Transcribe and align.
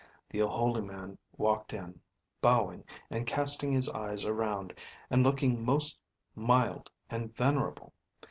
The 0.31 0.39
holy 0.39 0.81
man 0.81 1.19
walked 1.37 1.73
in, 1.73 2.01
bowing 2.41 2.85
and 3.11 3.27
casting 3.27 3.71
his 3.71 3.87
eyes 3.87 4.25
around, 4.25 4.73
and 5.11 5.21
looking 5.21 5.63
most 5.63 5.99
mild 6.33 6.89
and 7.07 7.31
venerable. 7.35 7.93